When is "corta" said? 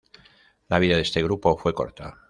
1.75-2.19